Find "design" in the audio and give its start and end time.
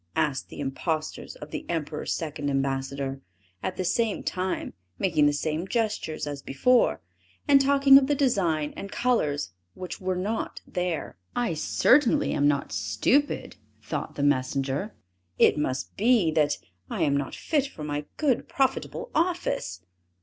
8.15-8.73